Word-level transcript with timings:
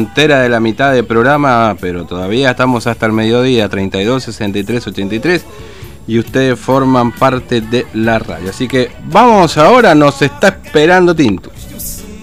frontera 0.00 0.40
de 0.40 0.48
la 0.48 0.60
mitad 0.60 0.94
del 0.94 1.04
programa, 1.04 1.76
pero 1.78 2.06
todavía 2.06 2.52
estamos 2.52 2.86
hasta 2.86 3.04
el 3.04 3.12
mediodía, 3.12 3.68
32, 3.68 4.22
63, 4.22 4.86
83, 4.86 5.44
y 6.06 6.18
ustedes 6.18 6.58
forman 6.58 7.12
parte 7.12 7.60
de 7.60 7.84
la 7.92 8.18
radio. 8.18 8.48
Así 8.48 8.66
que 8.66 8.90
vamos 9.12 9.58
ahora, 9.58 9.94
nos 9.94 10.22
está 10.22 10.48
esperando 10.48 11.14
Tinto. 11.14 11.50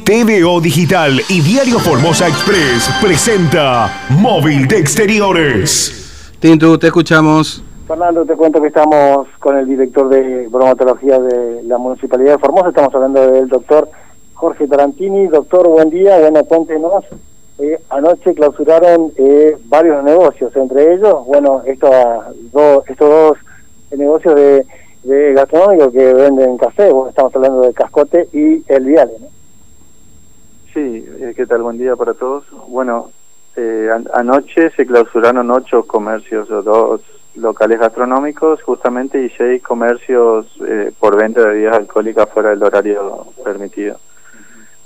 TVO 0.04 0.60
Digital 0.60 1.22
y 1.30 1.42
Diario 1.42 1.78
Formosa 1.80 2.28
Express 2.28 2.90
presenta 3.00 4.08
Móvil 4.10 4.68
de 4.68 4.80
Exteriores. 4.80 6.34
Tinto, 6.40 6.80
te 6.80 6.88
escuchamos. 6.88 7.64
Fernando, 7.88 8.26
te 8.26 8.36
cuento 8.36 8.60
que 8.60 8.70
estamos 8.70 9.28
con 9.38 9.56
el 9.56 9.68
director 9.68 10.10
de 10.10 10.48
bromatología 10.48 11.20
de 11.20 11.62
la 11.62 11.78
Municipalidad 11.78 12.34
de 12.34 12.40
Formosa, 12.40 12.70
estamos 12.70 12.96
hablando 12.96 13.32
del 13.32 13.48
doctor 13.48 13.88
Jorge 14.34 14.68
Tarantini. 14.68 15.28
Doctor, 15.28 15.68
buen 15.68 15.92
día, 15.92 16.18
bueno, 16.18 16.44
cuéntenos. 16.46 17.06
Eh, 17.60 17.80
anoche 17.90 18.36
clausuraron 18.36 19.12
eh, 19.18 19.58
varios 19.66 20.04
negocios, 20.04 20.56
entre 20.56 20.94
ellos, 20.94 21.26
bueno, 21.26 21.64
estos 21.66 21.92
dos, 22.52 22.84
estos 22.88 23.10
dos 23.10 23.38
negocios 23.98 24.36
de, 24.36 24.66
de 25.04 25.34
gastronómicos 25.34 25.92
que 25.92 26.14
venden 26.14 26.58
café, 26.58 26.92
estamos 27.10 27.36
hablando 27.36 27.62
de 27.62 27.74
Cascote 27.74 28.28
y 28.32 28.64
El 28.68 28.86
Viale. 28.86 29.14
Sí, 30.74 31.04
eh, 31.20 31.34
¿qué 31.36 31.48
tal? 31.48 31.64
Buen 31.64 31.80
día 31.80 31.96
para 31.96 32.14
todos. 32.14 32.46
Bueno, 32.68 33.10
eh, 33.56 33.90
anoche 34.14 34.70
se 34.72 34.86
clausuraron 34.86 35.50
ocho 35.50 35.88
comercios 35.88 36.52
o 36.52 36.62
dos 36.62 37.02
locales 37.36 37.80
gastronómicos 37.80 38.62
justamente 38.62 39.24
y 39.24 39.30
seis 39.32 39.64
comercios 39.64 40.46
eh, 40.68 40.92
por 41.00 41.16
venta 41.16 41.42
de 41.42 41.48
bebidas 41.48 41.78
alcohólicas 41.78 42.30
fuera 42.30 42.50
del 42.50 42.62
horario 42.62 43.26
permitido. 43.44 43.98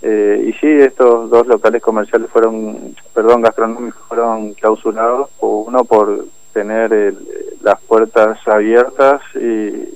Eh, 0.01 0.45
y 0.47 0.53
sí, 0.53 0.67
estos 0.67 1.29
dos 1.29 1.45
locales 1.47 1.81
comerciales 1.81 2.29
fueron, 2.31 2.95
perdón, 3.13 3.41
gastronómicos 3.41 4.01
fueron 4.07 4.53
clausurados, 4.53 5.29
uno 5.39 5.83
por 5.85 6.25
tener 6.53 7.13
las 7.61 7.79
puertas 7.81 8.39
abiertas 8.47 9.21
y, 9.35 9.93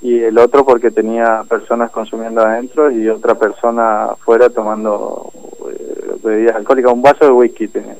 y 0.00 0.22
el 0.22 0.38
otro 0.38 0.64
porque 0.64 0.90
tenía 0.90 1.44
personas 1.48 1.90
consumiendo 1.90 2.42
adentro 2.42 2.90
y 2.90 3.08
otra 3.08 3.34
persona 3.34 4.06
afuera 4.06 4.48
tomando 4.48 5.30
eh, 5.70 6.16
bebidas 6.22 6.56
alcohólicas, 6.56 6.92
un 6.92 7.02
vaso 7.02 7.24
de 7.24 7.30
whisky 7.30 7.68
tenía. 7.68 7.96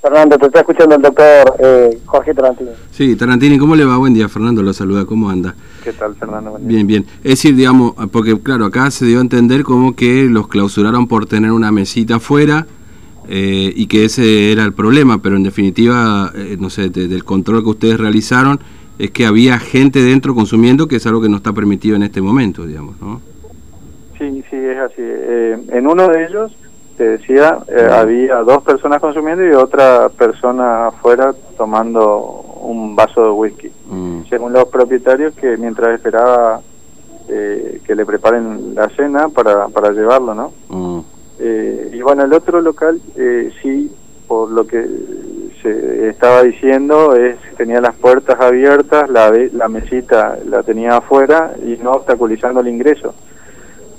Fernando, 0.00 0.38
te 0.38 0.46
está 0.46 0.60
escuchando 0.60 0.96
el 0.96 1.02
doctor 1.02 1.56
eh, 1.58 1.98
Jorge 2.04 2.34
Tarantini. 2.34 2.70
Sí, 2.90 3.16
Tarantini, 3.16 3.58
¿cómo 3.58 3.74
le 3.74 3.84
va? 3.84 3.96
Buen 3.96 4.14
día, 4.14 4.28
Fernando, 4.28 4.62
lo 4.62 4.72
saluda, 4.72 5.04
¿cómo 5.04 5.30
anda? 5.30 5.54
¿Qué 5.82 5.92
tal, 5.92 6.14
Fernando? 6.14 6.58
Bien, 6.60 6.86
bien. 6.86 7.06
Es 7.24 7.30
decir, 7.30 7.56
digamos, 7.56 7.94
porque 8.12 8.40
claro, 8.40 8.66
acá 8.66 8.90
se 8.90 9.06
dio 9.06 9.18
a 9.18 9.22
entender 9.22 9.64
como 9.64 9.96
que 9.96 10.24
los 10.24 10.48
clausuraron 10.48 11.08
por 11.08 11.26
tener 11.26 11.50
una 11.50 11.72
mesita 11.72 12.16
afuera 12.16 12.66
eh, 13.28 13.72
y 13.74 13.86
que 13.86 14.04
ese 14.04 14.52
era 14.52 14.64
el 14.64 14.72
problema, 14.72 15.20
pero 15.22 15.36
en 15.36 15.42
definitiva, 15.42 16.30
eh, 16.34 16.56
no 16.60 16.70
sé, 16.70 16.90
del 16.90 17.24
control 17.24 17.62
que 17.62 17.70
ustedes 17.70 17.98
realizaron, 17.98 18.60
es 18.98 19.10
que 19.10 19.26
había 19.26 19.58
gente 19.58 20.02
dentro 20.02 20.34
consumiendo, 20.34 20.86
que 20.88 20.96
es 20.96 21.06
algo 21.06 21.20
que 21.20 21.28
no 21.28 21.38
está 21.38 21.52
permitido 21.52 21.96
en 21.96 22.02
este 22.02 22.20
momento, 22.20 22.66
digamos, 22.66 23.00
¿no? 23.00 23.20
Sí, 24.18 24.42
sí, 24.48 24.56
es 24.56 24.78
así. 24.78 25.02
en 25.02 25.86
uno 25.86 26.08
de 26.08 26.24
ellos 26.26 26.52
te 26.96 27.04
decía, 27.04 27.58
eh, 27.68 27.88
había 27.90 28.36
dos 28.36 28.62
personas 28.62 29.00
consumiendo 29.00 29.44
y 29.44 29.52
otra 29.52 30.08
persona 30.08 30.88
afuera 30.88 31.34
tomando 31.56 32.18
un 32.62 32.96
vaso 32.96 33.22
de 33.24 33.30
whisky. 33.30 33.70
Mm. 33.88 34.22
Según 34.28 34.52
los 34.52 34.64
propietarios 34.66 35.34
que 35.34 35.56
mientras 35.56 35.94
esperaba 35.94 36.60
eh, 37.28 37.80
que 37.86 37.94
le 37.94 38.06
preparen 38.06 38.74
la 38.74 38.88
cena 38.90 39.28
para, 39.28 39.68
para 39.68 39.92
llevarlo, 39.92 40.34
¿no? 40.34 40.52
Mm. 40.68 41.00
Eh, 41.38 41.90
y 41.92 42.00
bueno, 42.00 42.24
el 42.24 42.32
otro 42.32 42.60
local 42.60 43.00
sí, 43.62 43.92
por 44.26 44.50
lo 44.50 44.66
que 44.66 44.86
se 45.62 46.08
estaba 46.08 46.42
diciendo, 46.42 47.14
es 47.14 47.36
tenía 47.56 47.80
las 47.80 47.94
puertas 47.94 48.40
abiertas, 48.40 49.08
la, 49.10 49.32
la 49.52 49.68
mesita 49.68 50.38
la 50.46 50.62
tenía 50.62 50.96
afuera 50.96 51.52
y 51.62 51.76
no 51.82 51.92
obstaculizando 51.92 52.60
el 52.60 52.68
ingreso. 52.68 53.14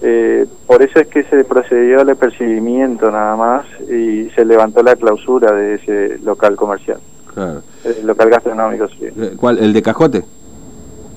Eh, 0.02 0.46
por 0.68 0.82
eso 0.84 1.00
es 1.00 1.08
que 1.08 1.24
se 1.24 1.44
procedió 1.44 2.02
al 2.02 2.10
apercibimiento 2.10 3.10
nada 3.10 3.36
más 3.36 3.66
y 3.90 4.30
se 4.36 4.46
levantó 4.46 4.84
la 4.84 4.96
clausura 4.96 5.52
de 5.54 5.76
ese 5.76 6.20
local 6.20 6.56
comercial. 6.56 7.00
Claro. 7.34 7.62
El 7.84 8.06
local 8.06 8.30
gastronómico, 8.30 8.88
sí. 8.90 9.06
Eh, 9.06 9.34
¿Cuál? 9.38 9.58
¿El 9.58 9.74
de 9.74 9.82
Cajote? 9.82 10.24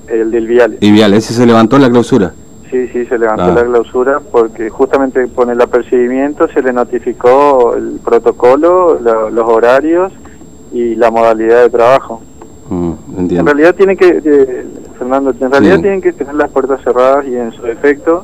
El 0.07 0.31
del 0.31 0.47
Viale. 0.47 0.77
¿Y 0.79 0.91
Viale? 0.91 1.17
¿Ese 1.17 1.33
se 1.33 1.45
levantó 1.45 1.77
la 1.77 1.89
clausura? 1.89 2.33
Sí, 2.71 2.87
sí, 2.87 3.05
se 3.05 3.19
levantó 3.19 3.43
ah. 3.43 3.53
la 3.53 3.65
clausura 3.65 4.19
porque 4.19 4.69
justamente 4.69 5.27
con 5.27 5.49
el 5.49 5.61
apercibimiento 5.61 6.47
se 6.47 6.63
le 6.63 6.73
notificó 6.73 7.75
el 7.75 7.99
protocolo, 8.03 8.97
los 8.99 9.49
horarios 9.49 10.11
y 10.71 10.95
la 10.95 11.11
modalidad 11.11 11.63
de 11.63 11.69
trabajo. 11.69 12.21
Mm, 12.69 12.93
en 13.29 13.45
realidad 13.45 13.75
tienen 13.75 13.97
que, 13.97 14.21
eh, 14.23 14.65
Fernando, 14.97 15.33
en 15.37 15.51
realidad 15.51 15.81
tienen 15.81 16.01
que 16.01 16.13
tener 16.13 16.33
las 16.33 16.49
puertas 16.49 16.81
cerradas 16.81 17.27
y 17.27 17.35
en 17.35 17.51
su 17.51 17.65
efecto 17.67 18.23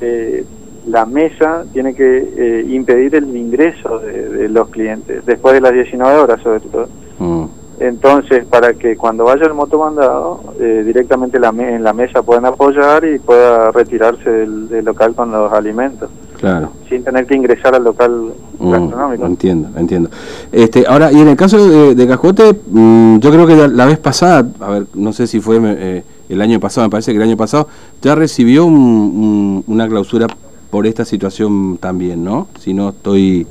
eh, 0.00 0.44
la 0.86 1.04
mesa 1.04 1.64
tiene 1.72 1.94
que 1.94 2.18
eh, 2.36 2.66
impedir 2.68 3.14
el 3.14 3.36
ingreso 3.36 3.98
de, 3.98 4.48
los 4.48 4.68
clientes, 4.70 5.24
después 5.26 5.54
de 5.54 5.60
las 5.60 5.72
19 5.72 6.18
horas 6.18 6.40
sobre 6.42 6.60
todo. 6.60 6.88
Mm. 7.18 7.44
Entonces, 7.80 8.44
para 8.44 8.74
que 8.74 8.96
cuando 8.96 9.24
vaya 9.24 9.46
el 9.46 9.54
motomandado, 9.54 10.40
eh, 10.60 10.82
directamente 10.84 11.40
la 11.40 11.48
en 11.48 11.82
la 11.82 11.94
mesa 11.94 12.22
puedan 12.22 12.44
apoyar 12.44 13.04
y 13.06 13.18
pueda 13.18 13.72
retirarse 13.72 14.30
del, 14.30 14.84
local 14.84 15.14
con 15.14 15.32
los 15.32 15.50
alimentos. 15.52 16.10
Claro. 16.38 16.72
Sin 16.88 17.02
tener 17.04 17.26
que 17.26 17.34
ingresar 17.34 17.74
al 17.74 17.84
local 17.84 18.32
mm, 18.60 18.70
gastronómico. 18.70 19.26
Entiendo, 19.26 19.68
entiendo. 19.76 20.10
Este, 20.52 20.84
ahora, 20.86 21.10
y 21.12 21.20
en 21.20 21.28
el 21.28 21.36
caso 21.36 21.68
de, 21.68 21.94
de 21.94 22.06
Cajote, 22.06 22.54
mm, 22.70 23.18
yo 23.18 23.30
creo 23.30 23.46
que 23.46 23.68
la, 23.68 23.86
vez 23.86 23.98
pasada, 23.98 24.46
a 24.60 24.70
ver, 24.70 24.86
no 24.94 25.12
sé 25.12 25.26
si 25.26 25.40
fue... 25.40 25.58
Eh, 25.62 26.02
el 26.30 26.40
año 26.40 26.60
pasado, 26.60 26.86
me 26.86 26.90
parece 26.90 27.10
que 27.10 27.18
el 27.18 27.24
año 27.24 27.36
pasado, 27.36 27.68
ya 28.00 28.14
recibió 28.14 28.64
una 28.64 29.88
clausura 29.88 30.28
por 30.70 30.86
esta 30.86 31.04
situación 31.04 31.76
también, 31.78 32.24
¿no? 32.24 32.46
Si 32.58 32.72
no 32.72 32.90
estoy, 32.90 33.46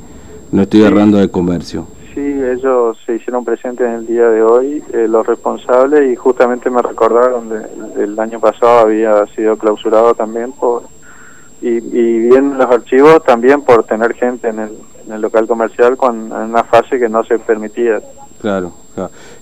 no 0.51 0.61
estoy 0.61 0.83
errando 0.83 1.17
de 1.17 1.29
comercio. 1.29 1.87
Sí, 2.15 2.21
ellos 2.21 2.97
se 3.05 3.15
hicieron 3.15 3.43
presentes 3.43 3.85
en 3.85 3.93
el 3.95 4.07
día 4.07 4.29
de 4.29 4.41
hoy, 4.41 4.81
eh, 4.93 5.07
los 5.09 5.27
responsables, 5.27 6.11
y 6.11 6.15
justamente 6.15 6.69
me 6.69 6.81
recordaron 6.81 7.49
de, 7.49 8.03
el 8.03 8.17
año 8.17 8.39
pasado 8.39 8.79
había 8.79 9.27
sido 9.35 9.57
clausurado 9.57 10.13
también 10.15 10.53
por 10.53 10.83
y, 11.61 11.67
y 11.67 12.19
viendo 12.29 12.55
los 12.55 12.71
archivos 12.71 13.21
también 13.25 13.61
por 13.61 13.83
tener 13.83 14.13
gente 14.13 14.47
en 14.47 14.59
el, 14.59 14.71
en 15.09 15.15
el 15.15 15.21
local 15.21 15.47
comercial 15.47 15.97
con 15.97 16.31
en 16.31 16.49
una 16.49 16.63
fase 16.63 16.99
que 16.99 17.09
no 17.09 17.23
se 17.23 17.39
permitía. 17.39 17.99
Claro, 18.39 18.71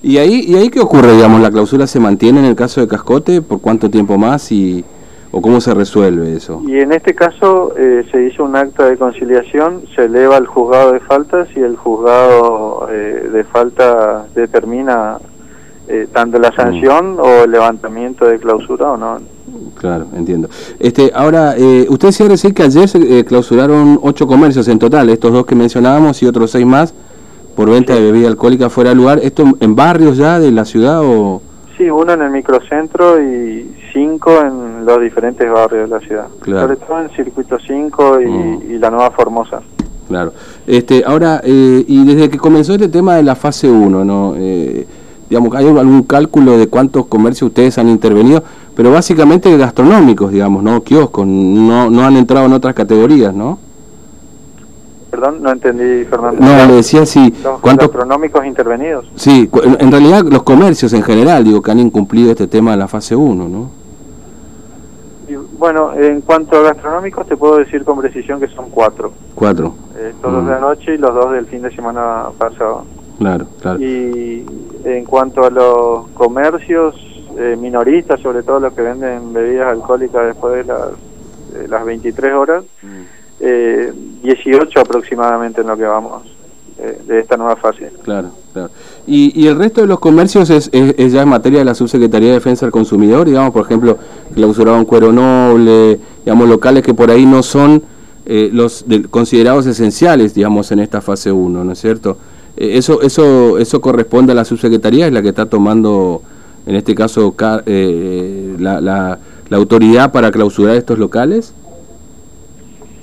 ¿Y 0.01 0.17
ahí, 0.17 0.45
¿Y 0.47 0.55
ahí 0.55 0.69
qué 0.69 0.79
ocurre, 0.79 1.13
digamos? 1.13 1.41
¿La 1.41 1.51
clausura 1.51 1.87
se 1.87 1.99
mantiene 1.99 2.39
en 2.39 2.45
el 2.45 2.55
caso 2.55 2.79
de 2.79 2.87
Cascote? 2.87 3.41
¿Por 3.41 3.59
cuánto 3.59 3.89
tiempo 3.89 4.17
más? 4.17 4.51
y 4.51 4.85
¿O 5.31 5.41
cómo 5.41 5.59
se 5.59 5.73
resuelve 5.73 6.33
eso? 6.35 6.61
Y 6.65 6.79
en 6.79 6.93
este 6.93 7.13
caso 7.13 7.73
eh, 7.77 8.05
se 8.11 8.23
hizo 8.23 8.45
un 8.45 8.55
acta 8.55 8.85
de 8.85 8.97
conciliación, 8.97 9.83
se 9.93 10.05
eleva 10.05 10.37
al 10.37 10.47
juzgado 10.47 10.93
de 10.93 11.01
faltas 11.01 11.49
y 11.55 11.59
el 11.59 11.75
juzgado 11.75 12.87
eh, 12.89 13.29
de 13.33 13.43
falta 13.43 14.25
determina 14.33 15.17
eh, 15.89 16.07
tanto 16.13 16.39
la 16.39 16.53
sanción 16.53 17.15
mm. 17.15 17.19
o 17.19 17.43
el 17.43 17.51
levantamiento 17.51 18.25
de 18.25 18.39
clausura 18.39 18.91
o 18.91 18.97
no. 18.97 19.19
Claro, 19.75 20.07
entiendo. 20.15 20.49
Este, 20.79 21.11
ahora, 21.13 21.55
usted 21.89 22.07
decía 22.07 22.27
decir 22.27 22.53
que 22.53 22.63
ayer 22.63 22.87
se 22.87 23.25
clausuraron 23.25 23.99
ocho 24.01 24.27
comercios 24.27 24.67
en 24.67 24.79
total, 24.79 25.09
estos 25.09 25.31
dos 25.31 25.45
que 25.45 25.55
mencionábamos 25.55 26.21
y 26.23 26.25
otros 26.25 26.51
seis 26.51 26.65
más 26.65 26.93
por 27.57 27.71
venta 27.71 27.95
de 27.95 28.01
bebida 28.01 28.27
alcohólica 28.27 28.69
fuera 28.69 28.91
de 28.91 28.95
lugar. 28.95 29.19
¿Esto 29.23 29.43
en 29.59 29.75
barrios 29.75 30.15
ya 30.17 30.39
de 30.39 30.51
la 30.51 30.63
ciudad 30.63 31.01
o...? 31.03 31.41
Sí, 31.75 31.89
uno 31.89 32.13
en 32.13 32.21
el 32.21 32.29
microcentro 32.29 33.21
y 33.21 33.75
cinco 33.91 34.39
en 34.41 34.85
los 34.85 35.01
diferentes 35.01 35.51
barrios 35.51 35.89
de 35.89 35.95
la 35.95 35.99
ciudad. 35.99 36.27
Claro. 36.39 36.61
Sobre 36.61 36.75
todo 36.77 37.01
en 37.01 37.09
Circuito 37.09 37.57
5 37.59 38.19
mm. 38.19 38.71
y, 38.71 38.77
la 38.77 38.91
Nueva 38.91 39.09
Formosa. 39.09 39.61
Claro. 40.07 40.33
Este, 40.67 41.03
ahora, 41.03 41.41
eh, 41.43 41.83
y 41.87 42.05
desde 42.05 42.29
que 42.29 42.37
comenzó 42.37 42.73
este 42.73 42.89
tema 42.89 43.15
de 43.15 43.23
la 43.23 43.35
fase 43.35 43.69
1, 43.69 44.05
¿no? 44.05 44.35
Eh, 44.37 44.87
digamos, 45.29 45.55
¿hay 45.55 45.65
algún 45.67 46.03
cálculo 46.03 46.57
de 46.57 46.67
cuántos 46.67 47.07
comercios 47.07 47.49
ustedes 47.49 47.77
han 47.77 47.89
intervenido? 47.89 48.43
Pero 48.75 48.91
básicamente 48.91 49.55
gastronómicos, 49.57 50.31
digamos, 50.31 50.63
¿no? 50.63 50.83
Kioscos, 50.83 51.25
no, 51.25 51.89
no 51.89 52.03
han 52.05 52.15
entrado 52.17 52.45
en 52.45 52.53
otras 52.53 52.73
categorías, 52.73 53.33
¿no? 53.33 53.59
Perdón, 55.09 55.41
no 55.41 55.51
entendí, 55.51 56.05
Fernando. 56.05 56.41
No, 56.41 56.65
le 56.65 56.73
decía 56.73 57.05
si... 57.05 57.33
Los 57.43 57.59
¿cuántos... 57.59 57.87
gastronómicos 57.87 58.45
intervenidos. 58.45 59.09
Sí, 59.15 59.49
en 59.79 59.91
realidad 59.91 60.23
los 60.25 60.43
comercios 60.43 60.93
en 60.93 61.01
general, 61.01 61.43
digo, 61.43 61.61
que 61.61 61.71
han 61.71 61.79
incumplido 61.79 62.31
este 62.31 62.47
tema 62.47 62.71
de 62.71 62.77
la 62.77 62.87
fase 62.87 63.15
1, 63.15 63.47
¿no? 63.47 63.87
bueno, 65.57 65.93
en 65.95 66.21
cuanto 66.21 66.57
a 66.57 66.61
gastronómicos, 66.61 67.27
te 67.27 67.35
puedo 67.35 67.57
decir 67.57 67.83
con 67.83 67.99
precisión 67.99 68.39
que 68.39 68.47
son 68.47 68.69
cuatro. 68.69 69.11
Cuatro. 69.33 69.73
Eh, 69.97 70.13
todos 70.21 70.45
de 70.45 70.53
anoche 70.53 70.95
y 70.95 70.97
los 70.97 71.13
dos 71.13 71.31
del 71.31 71.47
fin 71.47 71.61
de 71.63 71.71
semana 71.71 72.25
pasado. 72.37 72.85
Claro, 73.17 73.47
claro. 73.59 73.81
Y 73.81 74.45
en 74.95 75.05
cuanto 75.05 75.43
a 75.43 75.49
los 75.49 76.07
comercios 76.09 76.95
eh, 77.37 77.57
minoristas, 77.59 78.19
sobre 78.21 78.43
todo 78.43 78.59
los 78.59 78.73
que 78.73 78.81
venden 78.81 79.33
bebidas 79.33 79.67
alcohólicas 79.67 80.27
después 80.27 80.55
de 80.55 80.63
las, 80.63 81.69
las 81.69 81.85
23 81.85 82.33
horas, 82.33 82.63
mm. 82.81 83.01
eh, 83.41 83.93
18 84.23 84.79
aproximadamente 84.79 85.61
en 85.61 85.67
lo 85.67 85.77
que 85.77 85.83
vamos 85.83 86.23
de 87.07 87.19
esta 87.19 87.35
nueva 87.37 87.55
fase. 87.55 87.91
Claro, 88.03 88.29
claro. 88.53 88.69
¿Y, 89.07 89.31
y 89.41 89.47
el 89.47 89.57
resto 89.57 89.81
de 89.81 89.87
los 89.87 89.99
comercios 89.99 90.51
es, 90.51 90.69
es, 90.71 91.11
ya 91.11 91.23
en 91.23 91.29
materia 91.29 91.57
de 91.57 91.65
la 91.65 91.73
Subsecretaría 91.73 92.27
de 92.27 92.35
Defensa 92.35 92.67
del 92.67 92.71
Consumidor? 92.71 93.25
Digamos, 93.25 93.51
por 93.51 93.65
ejemplo, 93.65 93.97
clausurado 94.35 94.77
un 94.77 94.85
cuero 94.85 95.11
noble, 95.11 95.99
digamos, 96.23 96.47
locales 96.47 96.83
que 96.83 96.93
por 96.93 97.09
ahí 97.09 97.25
no 97.25 97.41
son 97.41 97.81
eh, 98.27 98.49
los 98.51 98.85
considerados 99.09 99.65
esenciales, 99.65 100.33
digamos, 100.33 100.71
en 100.73 100.79
esta 100.79 100.99
fase 100.99 101.31
1, 101.31 101.63
¿no 101.63 101.71
es 101.71 101.79
cierto? 101.79 102.17
Eso, 102.57 103.01
eso, 103.01 103.57
eso 103.59 103.81
corresponde 103.81 104.31
a 104.31 104.35
la 104.35 104.43
Subsecretaría, 104.43 105.07
es 105.07 105.13
la 105.13 105.21
que 105.21 105.29
está 105.29 105.45
tomando, 105.45 106.23
en 106.65 106.75
este 106.75 106.95
caso, 106.95 107.35
eh, 107.65 108.55
la, 108.59 108.81
la, 108.81 109.19
la 109.49 109.57
autoridad 109.57 110.11
para 110.11 110.31
clausurar 110.31 110.75
estos 110.75 110.97
locales. 110.97 111.53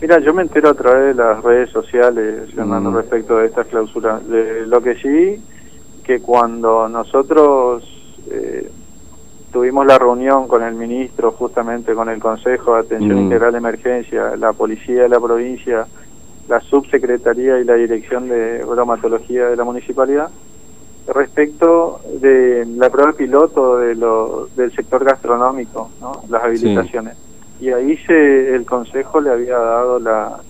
Mira, 0.01 0.19
yo 0.19 0.35
me 0.35 0.43
entero 0.43 0.69
a 0.69 0.75
través 0.75 1.17
de 1.17 1.23
las 1.23 1.43
redes 1.43 1.71
sociales, 1.71 2.51
Fernando, 2.55 2.91
mm. 2.91 2.97
respecto 2.97 3.39
de 3.39 3.47
estas 3.47 3.67
clausuras. 3.69 4.29
De 4.29 4.67
lo 4.67 4.83
que 4.83 4.97
sí, 4.97 5.43
que 6.03 6.21
cuando 6.21 6.89
nosotros 6.89 7.85
eh, 8.31 8.71
tuvimos 9.53 9.87
la 9.87 9.99
reunión 9.99 10.47
con 10.47 10.63
el 10.63 10.75
ministro, 10.75 11.33
justamente 11.33 11.95
con 11.95 12.09
el 12.09 12.19
Consejo 12.19 12.75
de 12.75 12.81
Atención 12.81 13.17
mm. 13.17 13.23
Integral 13.23 13.53
de 13.53 13.59
Emergencia, 13.59 14.37
la 14.37 14.53
Policía 14.53 15.05
de 15.05 15.09
la 15.09 15.21
provincia, 15.21 15.87
la 16.49 16.61
Subsecretaría 16.61 17.59
y 17.59 17.65
la 17.65 17.75
Dirección 17.75 18.29
de 18.29 18.65
Bromatología 18.65 19.47
de 19.47 19.57
la 19.57 19.65
Municipalidad, 19.65 20.31
respecto 21.07 22.01
de 22.21 22.67
la 22.77 22.91
prueba 22.91 23.13
piloto 23.13 23.79
de 23.79 23.95
lo, 23.95 24.49
del 24.57 24.73
sector 24.73 25.05
gastronómico, 25.05 25.91
¿no? 26.01 26.23
las 26.29 26.43
habilitaciones 26.45 27.17
y 27.61 27.71
ahí 27.71 27.97
se, 28.07 28.55
el 28.55 28.67
Consejo 28.67 29.21
le 29.21 29.31
había 29.31 29.57
dado 29.57 29.99
la, 29.99 30.41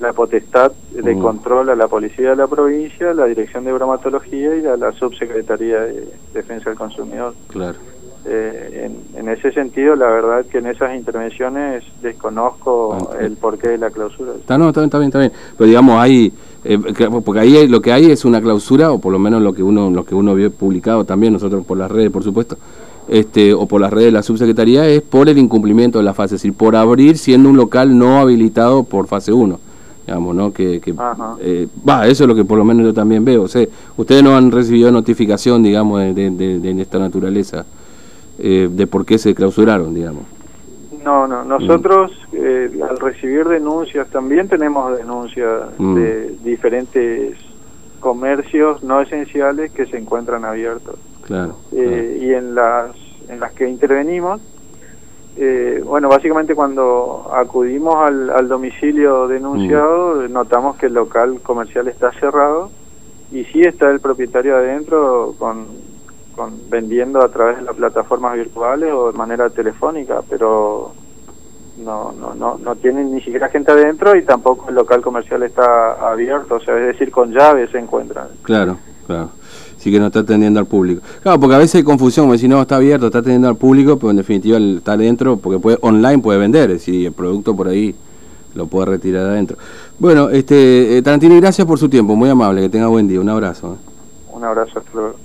la 0.00 0.12
potestad 0.12 0.72
de 0.90 1.14
mm. 1.14 1.20
control 1.20 1.70
a 1.70 1.76
la 1.76 1.88
Policía 1.88 2.30
de 2.30 2.36
la 2.36 2.46
provincia, 2.46 3.14
la 3.14 3.26
Dirección 3.26 3.64
de 3.64 3.72
Bromatología 3.72 4.56
y 4.56 4.66
a 4.66 4.76
la 4.76 4.92
Subsecretaría 4.92 5.80
de 5.80 6.08
Defensa 6.34 6.70
del 6.70 6.78
Consumidor. 6.78 7.34
Claro. 7.48 7.78
Eh, 8.24 8.90
en, 9.16 9.28
ese 9.28 9.52
sentido, 9.52 9.96
la 9.96 10.06
verdad 10.06 10.44
que 10.46 10.58
en 10.58 10.66
esas 10.66 10.94
intervenciones 10.94 11.82
desconozco 12.02 13.10
ah, 13.12 13.16
el 13.20 13.36
porqué 13.36 13.70
de 13.70 13.78
la 13.78 13.90
clausura. 13.90 14.32
Está, 14.38 14.56
no, 14.58 14.68
está 14.68 14.80
bien, 14.80 14.88
está 14.88 14.98
bien, 14.98 15.08
está 15.08 15.18
bien. 15.18 15.32
Pero 15.56 15.68
digamos, 15.68 16.00
hay, 16.00 16.32
eh, 16.64 16.78
porque 17.24 17.40
ahí 17.40 17.66
lo 17.66 17.82
que 17.82 17.92
hay 17.92 18.10
es 18.10 18.24
una 18.24 18.40
clausura, 18.40 18.92
o 18.92 18.98
por 19.00 19.12
lo 19.12 19.18
menos 19.18 19.42
lo 19.42 19.52
que 19.52 19.62
uno, 19.62 19.90
lo 19.90 20.04
que 20.04 20.14
uno 20.14 20.34
vio 20.34 20.52
publicado 20.52 21.04
también, 21.04 21.32
nosotros 21.32 21.64
por 21.64 21.78
las 21.78 21.90
redes, 21.90 22.10
por 22.10 22.22
supuesto, 22.22 22.56
este, 23.08 23.52
o 23.52 23.66
por 23.66 23.80
las 23.80 23.92
redes 23.92 24.06
de 24.06 24.12
la 24.12 24.22
subsecretaría 24.22 24.86
es 24.86 25.02
por 25.02 25.28
el 25.28 25.38
incumplimiento 25.38 25.98
de 25.98 26.04
la 26.04 26.14
fase, 26.14 26.36
es 26.36 26.42
decir, 26.42 26.54
por 26.54 26.76
abrir 26.76 27.18
siendo 27.18 27.48
un 27.50 27.56
local 27.56 27.98
no 27.98 28.20
habilitado 28.20 28.84
por 28.84 29.06
fase 29.08 29.32
1. 29.32 29.58
Digamos, 30.06 30.34
¿no? 30.34 30.52
Que, 30.52 30.80
eh, 31.40 31.68
va, 31.88 32.06
eso 32.08 32.24
es 32.24 32.28
lo 32.28 32.34
que 32.34 32.44
por 32.44 32.58
lo 32.58 32.64
menos 32.64 32.84
yo 32.84 32.92
también 32.92 33.24
veo. 33.24 33.42
O 33.42 33.48
sea, 33.48 33.66
ustedes 33.96 34.22
no 34.22 34.36
han 34.36 34.50
recibido 34.50 34.90
notificación, 34.90 35.62
digamos, 35.62 36.00
de, 36.00 36.30
de, 36.30 36.82
esta 36.82 36.98
naturaleza, 36.98 37.64
eh, 38.42 38.68
de 38.70 38.86
por 38.86 39.06
qué 39.06 39.18
se 39.18 39.34
clausuraron, 39.34 39.94
digamos. 39.94 40.24
No, 41.04 41.26
no, 41.26 41.44
nosotros 41.44 42.12
eh, 42.32 42.70
al 42.88 42.98
recibir 42.98 43.46
denuncias, 43.46 44.08
también 44.08 44.48
tenemos 44.48 44.96
denuncias 44.96 45.70
mm. 45.78 45.94
de 45.94 46.28
diferentes 46.44 47.36
comercios 48.00 48.82
no 48.82 49.00
esenciales 49.00 49.72
que 49.72 49.86
se 49.86 49.96
encuentran 49.96 50.44
abiertos. 50.44 50.96
Claro, 51.22 51.56
eh, 51.72 52.18
Y 52.20 52.32
en 52.32 52.54
las, 52.54 52.90
en 53.28 53.40
las 53.40 53.52
que 53.52 53.68
intervenimos, 53.68 54.40
eh, 55.36 55.82
bueno, 55.84 56.08
básicamente 56.08 56.54
cuando 56.54 57.30
acudimos 57.32 57.96
al, 57.96 58.30
al 58.30 58.48
domicilio 58.48 59.28
denunciado, 59.28 60.16
mm. 60.16 60.32
notamos 60.32 60.76
que 60.76 60.86
el 60.86 60.94
local 60.94 61.40
comercial 61.42 61.88
está 61.88 62.12
cerrado 62.12 62.70
y 63.30 63.44
sí 63.44 63.62
está 63.62 63.90
el 63.90 64.00
propietario 64.00 64.56
adentro 64.56 65.34
con, 65.38 65.66
con 66.34 66.70
vendiendo 66.70 67.22
a 67.22 67.28
través 67.28 67.58
de 67.58 67.62
las 67.62 67.76
plataformas 67.76 68.34
virtuales 68.34 68.92
o 68.92 69.12
de 69.12 69.18
manera 69.18 69.50
telefónica, 69.50 70.22
pero 70.28 70.92
no, 71.78 72.12
no, 72.12 72.34
no, 72.34 72.58
no 72.58 72.76
tienen 72.76 73.14
ni 73.14 73.20
siquiera 73.20 73.48
gente 73.48 73.72
adentro 73.72 74.16
y 74.16 74.24
tampoco 74.24 74.68
el 74.68 74.74
local 74.74 75.02
comercial 75.02 75.42
está 75.42 76.10
abierto, 76.10 76.56
o 76.56 76.60
sea, 76.60 76.78
es 76.78 76.86
decir, 76.86 77.10
con 77.10 77.32
llaves 77.32 77.70
se 77.70 77.78
encuentran. 77.78 78.28
Claro, 78.42 78.78
claro 79.06 79.30
sí 79.82 79.90
que 79.90 79.98
no 79.98 80.06
está 80.06 80.20
atendiendo 80.20 80.60
al 80.60 80.66
público. 80.66 81.02
Claro, 81.22 81.40
porque 81.40 81.56
a 81.56 81.58
veces 81.58 81.76
hay 81.76 81.82
confusión, 81.82 82.26
como 82.26 82.38
si 82.38 82.46
no 82.46 82.62
está 82.62 82.76
abierto, 82.76 83.06
está 83.06 83.18
atendiendo 83.18 83.48
al 83.48 83.56
público, 83.56 83.96
pero 83.96 84.10
en 84.10 84.16
definitiva 84.16 84.56
está 84.58 84.92
adentro, 84.92 85.36
porque 85.36 85.58
puede, 85.58 85.78
online 85.80 86.18
puede 86.18 86.38
vender, 86.38 86.70
es 86.70 86.78
decir, 86.78 87.06
el 87.06 87.12
producto 87.12 87.56
por 87.56 87.66
ahí 87.66 87.94
lo 88.54 88.66
puede 88.66 88.86
retirar 88.86 89.24
de 89.24 89.30
adentro. 89.30 89.56
Bueno, 89.98 90.30
este 90.30 90.98
eh, 90.98 91.02
Tarantini, 91.02 91.40
gracias 91.40 91.66
por 91.66 91.78
su 91.80 91.88
tiempo, 91.88 92.14
muy 92.14 92.30
amable, 92.30 92.60
que 92.60 92.68
tenga 92.68 92.86
buen 92.86 93.08
día, 93.08 93.20
un 93.20 93.28
abrazo. 93.28 93.74
¿eh? 93.74 93.90
Un 94.32 94.44
abrazo, 94.44 94.78
hasta 94.78 94.90
luego. 94.94 95.16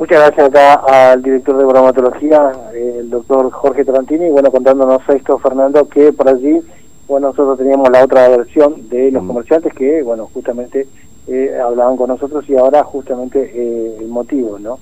Muchas 0.00 0.18
gracias 0.18 0.46
acá 0.48 1.10
al 1.12 1.22
director 1.22 1.58
de 1.58 1.64
bromatología, 1.66 2.52
el 2.72 3.10
doctor 3.10 3.50
Jorge 3.50 3.84
Tarantini, 3.84 4.30
bueno, 4.30 4.50
contándonos 4.50 5.06
esto, 5.10 5.36
Fernando, 5.36 5.86
que 5.90 6.10
por 6.14 6.26
allí, 6.26 6.58
bueno, 7.06 7.26
nosotros 7.28 7.58
teníamos 7.58 7.90
la 7.90 8.04
otra 8.04 8.26
versión 8.30 8.88
de 8.88 9.10
los 9.10 9.22
comerciantes 9.24 9.74
que, 9.74 10.02
bueno, 10.02 10.30
justamente 10.32 10.88
eh, 11.28 11.54
hablaban 11.62 11.98
con 11.98 12.08
nosotros 12.08 12.48
y 12.48 12.56
ahora 12.56 12.82
justamente 12.82 13.52
eh, 13.54 13.98
el 14.00 14.08
motivo, 14.08 14.58
¿no? 14.58 14.78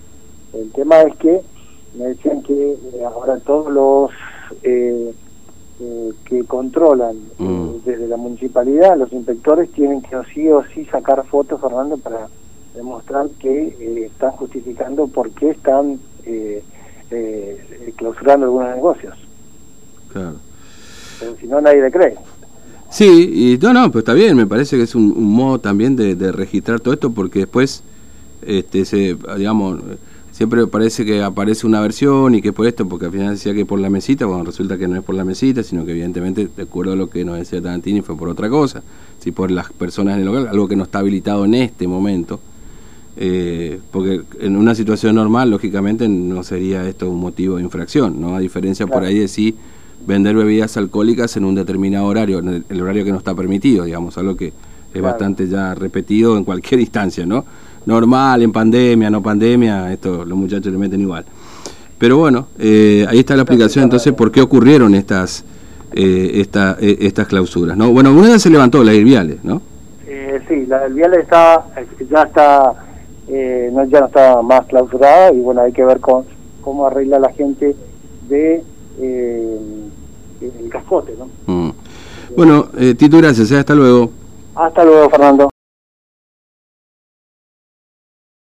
El 0.53 0.70
tema 0.70 1.00
es 1.00 1.17
que 1.17 1.41
me 1.99 2.05
decían 2.05 2.41
que 2.44 2.75
eh, 2.75 3.05
ahora 3.05 3.41
todos 3.41 3.73
los 3.73 4.12
que 6.25 6.44
controlan 6.44 7.17
mm. 7.38 7.85
desde 7.85 8.06
la 8.06 8.17
municipalidad, 8.17 8.97
los 8.97 9.12
inspectores 9.12 9.73
tienen 9.73 10.00
que 10.00 10.17
sí 10.32 10.49
o 10.49 10.62
sí 10.73 10.85
sacar 10.85 11.26
fotos, 11.26 11.61
Fernando, 11.61 11.97
para 11.97 12.29
demostrar 12.79 13.29
que 13.41 14.07
están 14.07 14.31
justificando 14.33 15.09
por 15.09 15.31
qué 15.31 15.51
están 15.51 15.99
clausurando 17.97 18.47
algunos 18.47 18.75
negocios. 18.75 19.15
Claro. 20.13 20.37
Pero 21.19 21.37
si 21.41 21.47
no, 21.49 21.61
nadie 21.61 21.83
le 21.83 21.91
cree. 21.91 22.15
Sí, 22.91 23.55
y 23.55 23.59
no, 23.59 23.73
no, 23.73 23.91
pues 23.91 24.03
está 24.03 24.15
bien, 24.15 24.37
me 24.37 24.47
parece 24.47 24.77
que 24.77 24.85
es 24.85 24.95
un, 24.95 25.13
modo 25.23 25.59
también 25.59 25.97
de, 25.97 26.33
registrar 26.33 26.81
todo 26.81 26.95
esto 26.95 27.11
porque 27.11 27.41
después, 27.41 27.83
este, 28.47 28.85
se, 28.87 29.17
digamos, 29.37 29.81
siempre 30.33 30.67
parece 30.69 31.05
que 31.05 31.23
aparece 31.23 31.67
una 31.67 31.81
versión 31.81 32.35
y 32.35 32.41
que 32.41 32.53
por 32.53 32.67
esto, 32.67 32.89
porque 32.89 33.07
al 33.07 33.13
final 33.13 33.31
decía 33.31 33.53
que 33.53 33.67
por 33.67 33.79
la 33.79 33.91
mesita, 33.91 34.25
bueno, 34.25 34.45
resulta 34.45 34.79
que 34.79 34.89
no 34.89 34.97
es 34.97 35.03
por 35.03 35.17
la 35.17 35.25
mesita, 35.25 35.63
sino 35.63 35.85
que 35.85 35.91
evidentemente, 35.91 36.49
de 36.57 36.63
acuerdo 36.63 36.93
a 36.93 36.97
lo 36.97 37.11
que 37.11 37.25
nos 37.25 37.37
decía 37.37 37.61
Tarantini, 37.61 38.01
fue 38.01 38.17
por 38.17 38.29
otra 38.29 38.49
cosa, 38.49 38.83
si 39.19 39.33
por 39.33 39.51
las 39.51 39.71
personas 39.73 40.15
en 40.15 40.21
el 40.21 40.27
local, 40.27 40.49
algo 40.49 40.69
que 40.69 40.77
no 40.77 40.85
está 40.85 41.01
habilitado 41.01 41.45
en 41.45 41.55
este 41.55 41.87
momento. 41.87 42.41
Eh, 43.21 43.81
porque 43.91 44.23
en 44.41 44.57
una 44.57 44.75
situación 44.75 45.17
normal, 45.17 45.51
lógicamente, 45.51 46.09
no 46.09 46.43
sería 46.45 46.89
esto 46.89 47.11
un 47.11 47.21
motivo 47.21 47.57
de 47.57 47.63
infracción, 47.63 48.21
¿no? 48.21 48.37
A 48.37 48.39
diferencia 48.39 48.87
por 48.87 49.03
ahí 49.03 49.19
de 49.19 49.29
si 49.29 49.57
vender 50.07 50.37
bebidas 50.37 50.77
alcohólicas 50.77 51.37
en 51.37 51.45
un 51.45 51.57
determinado 51.57 52.07
horario, 52.07 52.39
en 52.39 52.65
el, 52.69 52.81
horario 52.81 53.05
que 53.05 53.11
no 53.11 53.19
está 53.19 53.35
permitido, 53.35 53.85
digamos, 53.85 54.17
algo 54.19 54.37
que 54.37 54.53
es 54.95 55.03
bastante 55.03 55.49
ya 55.49 55.75
repetido 55.75 56.37
en 56.37 56.45
cualquier 56.45 56.81
instancia, 56.81 57.27
¿no? 57.27 57.45
Normal, 57.87 58.43
en 58.43 58.53
pandemia, 58.53 59.11
no 59.11 59.23
pandemia, 59.23 59.93
esto 59.93 60.25
los 60.25 60.39
muchachos 60.39 60.73
le 60.73 60.79
meten 60.79 61.01
igual. 61.01 61.25
Pero 61.99 62.19
bueno, 62.19 62.47
eh, 62.59 63.05
ahí 63.09 63.19
está 63.19 63.35
la 63.35 63.43
explicación 63.43 63.85
entonces 63.85 64.13
por 64.13 64.31
qué 64.31 64.41
ocurrieron 64.41 64.95
estas 64.95 65.45
eh, 65.93 66.41
esta, 66.41 66.77
eh, 66.81 66.99
estas 67.01 67.27
clausuras, 67.27 67.75
¿no? 67.75 67.91
Bueno, 67.91 68.13
una 68.13 68.29
vez 68.29 68.43
se 68.43 68.51
levantó 68.51 68.85
la 68.85 68.93
Viales, 68.93 69.43
¿no? 69.43 69.63
Eh, 70.07 70.39
sí, 70.47 70.67
la 70.67 70.87
Viales 70.87 71.21
está, 71.21 71.65
ya 72.11 72.23
está, 72.25 72.75
no, 73.28 73.85
ya 73.85 74.00
no 74.00 74.06
está 74.06 74.42
más 74.42 74.66
clausurada 74.66 75.32
y 75.32 75.40
bueno, 75.40 75.61
hay 75.61 75.73
que 75.73 75.85
ver 75.85 76.00
con, 76.00 76.25
cómo 76.62 76.87
arregla 76.87 77.18
la 77.18 77.32
gente 77.32 77.76
de 78.28 78.64
el 80.40 80.68
cascote, 80.70 81.14
¿no? 81.18 81.28
Mm. 81.47 81.73
Bueno, 82.37 82.66
eh, 82.78 82.94
Tito, 82.94 83.18
gracias, 83.18 83.50
¿eh? 83.50 83.58
hasta 83.58 83.75
luego. 83.75 84.11
Hasta 84.54 84.85
luego, 84.85 85.08
Fernando. 85.11 85.49